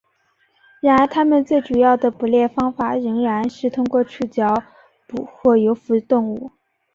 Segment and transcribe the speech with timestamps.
[0.81, 4.63] 然而它们最主要的捕猎方法仍然是通过触角
[5.07, 6.49] 捕获浮游动物。